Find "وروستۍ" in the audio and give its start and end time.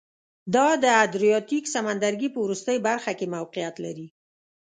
2.45-2.77